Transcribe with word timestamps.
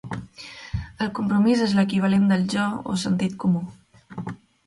El 1.05 1.11
compromís 1.19 1.61
és 1.65 1.75
l'equivalent 1.79 2.25
del 2.31 2.47
jo 2.53 2.65
o 2.93 2.97
sentit 3.05 3.35
comú. 3.45 3.61